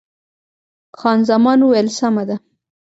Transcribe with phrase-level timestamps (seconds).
[0.99, 2.35] خان زمان وویل، سمه ده.